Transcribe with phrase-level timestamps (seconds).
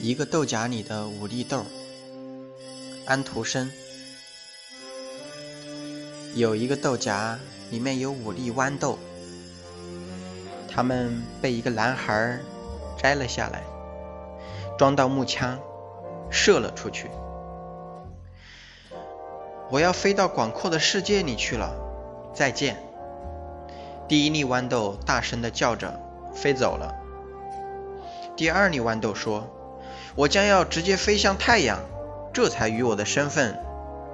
[0.00, 1.64] 一个豆荚里的五粒豆。
[3.04, 3.70] 安徒生。
[6.34, 7.38] 有一个豆荚，
[7.70, 8.98] 里面有五粒豌豆，
[10.68, 12.38] 它们被一个男孩
[12.96, 13.64] 摘了下来，
[14.78, 15.58] 装到木枪，
[16.30, 17.10] 射了出去。
[19.70, 21.74] 我要飞到广阔的世界里去了，
[22.34, 22.76] 再见。
[24.06, 25.98] 第一粒豌豆大声的叫着，
[26.34, 26.94] 飞走了。
[28.38, 29.48] 第二粒豌豆说。
[30.14, 31.80] 我将要直接飞向太阳，
[32.32, 33.58] 这才与我的身份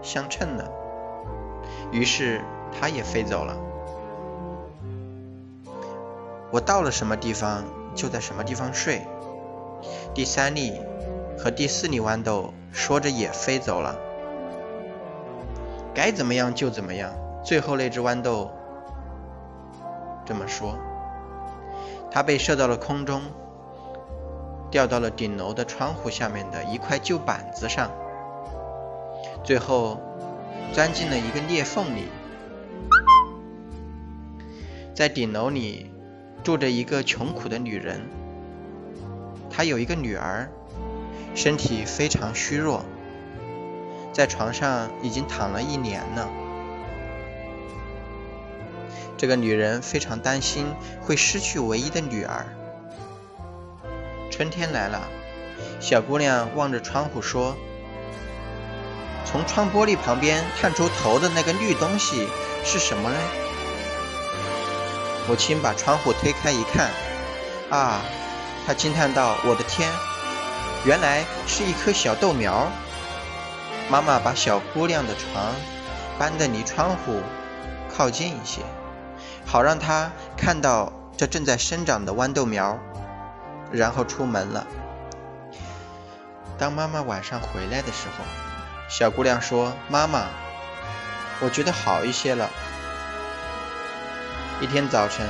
[0.03, 0.65] 相称呢。
[1.93, 2.43] 于是，
[2.73, 3.57] 它也飞走了。
[6.51, 7.65] 我到了什么地方，
[7.95, 9.03] 就在什么地方睡。
[10.15, 10.81] 第三粒
[11.39, 13.97] 和第四粒豌豆说着也飞走了。
[15.95, 17.13] 该怎么样就怎么样。
[17.45, 18.51] 最后那只豌豆
[20.25, 20.77] 这么说，
[22.11, 23.23] 它被射到了空中。
[24.75, 27.93] 掉到了顶楼的窗户下面的一块旧板子上，
[29.45, 30.01] 最后
[30.73, 32.09] 钻进了一个裂缝里。
[34.93, 35.93] 在顶楼里
[36.43, 38.01] 住着一个穷苦的女人，
[39.49, 40.51] 她有一个女儿，
[41.37, 42.85] 身体非常虚弱，
[44.13, 46.29] 在床上已经躺了一年了。
[49.17, 50.67] 这个女人非常担心
[51.01, 52.45] 会失去唯一的女儿。
[54.37, 55.01] 春天来了，
[55.79, 57.57] 小姑娘望着窗户说
[59.25, 62.27] ：“从窗玻璃旁边探出头的那个绿东西
[62.65, 63.17] 是什么呢？”
[65.29, 66.91] 母亲把窗户推开一看，
[67.71, 68.01] 啊，
[68.67, 69.89] 她惊叹道：“我的天，
[70.85, 72.67] 原来是一颗小豆苗！”
[73.89, 75.55] 妈妈把小姑娘的床
[76.19, 77.21] 搬得离窗户
[77.97, 78.63] 靠近一些，
[79.47, 82.77] 好让她看到这正在生长的豌豆苗。
[83.75, 84.67] 然后出门了。
[86.57, 88.25] 当妈妈晚上回来的时候，
[88.89, 90.27] 小姑娘说：“妈妈，
[91.41, 92.49] 我觉得好一些了。”
[94.63, 95.27] 一天早晨，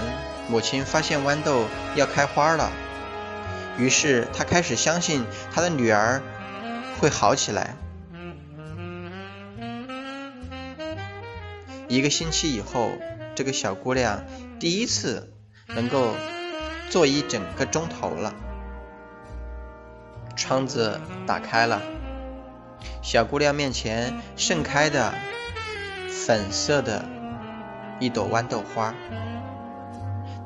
[0.49, 1.65] 母亲发现豌豆
[1.97, 2.71] 要开花了，
[3.79, 6.21] 于是她开始相信她的女儿
[7.01, 7.75] 会好起来。
[11.89, 12.93] 一个星期以后，
[13.35, 14.23] 这个小姑娘
[14.61, 15.33] 第一次
[15.69, 16.15] 能够。
[16.95, 18.33] 坐一整个钟头了，
[20.37, 21.83] 窗子打开了，
[23.03, 25.13] 小姑娘面前盛开的
[26.09, 27.05] 粉色的
[27.99, 28.95] 一朵豌豆花，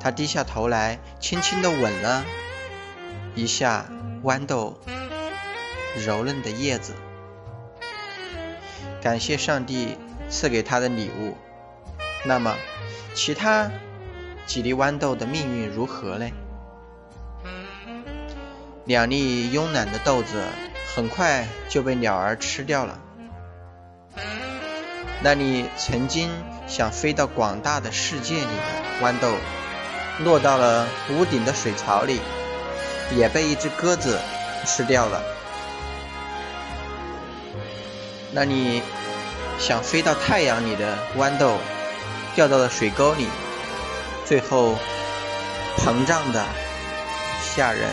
[0.01, 2.25] 她低下头来，轻轻地吻了
[3.35, 3.85] 一下
[4.25, 4.81] 豌豆
[5.99, 6.95] 柔嫩的叶子，
[9.03, 9.99] 感谢上帝
[10.31, 11.37] 赐给她的礼物。
[12.25, 12.55] 那么，
[13.15, 13.71] 其他？
[14.49, 16.27] 几粒豌豆的命运如何呢？
[18.87, 20.43] 两粒慵懒的豆子
[20.97, 22.99] 很快就被鸟儿吃掉了。
[25.23, 26.31] 那粒曾经
[26.67, 29.35] 想飞到广大的世界里的豌豆，
[30.25, 32.19] 落到了屋顶的水槽里，
[33.15, 34.19] 也被一只鸽子
[34.65, 35.23] 吃掉了。
[38.33, 38.81] 那你
[39.59, 41.59] 想飞到太阳里的豌豆，
[42.35, 43.27] 掉到了水沟里。
[44.29, 44.77] 最后，
[45.79, 46.45] 膨胀的
[47.43, 47.89] 吓人。